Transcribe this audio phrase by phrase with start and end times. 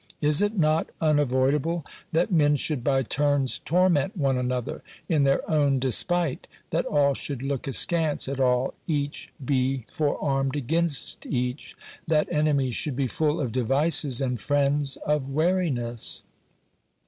[0.19, 5.77] Is it not unavoidable that men should by turns torment one another, in their own
[5.77, 11.75] despite, that all should look askance at all, each be fore armed against each,
[12.07, 16.23] that enemies should be full of devices, and friends of wariness